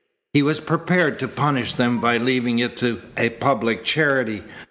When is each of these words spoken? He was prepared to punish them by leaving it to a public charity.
He 0.33 0.41
was 0.41 0.59
prepared 0.59 1.19
to 1.19 1.27
punish 1.27 1.73
them 1.73 1.99
by 2.01 2.17
leaving 2.17 2.57
it 2.57 2.75
to 2.77 3.03
a 3.17 3.29
public 3.29 3.83
charity. 3.83 4.41